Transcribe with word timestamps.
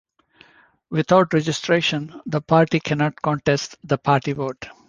Without 0.89 1.31
registration, 1.31 2.21
the 2.25 2.41
party 2.41 2.79
cannot 2.79 3.21
contest 3.21 3.75
the 3.83 3.99
party 3.99 4.31
vote. 4.31 4.67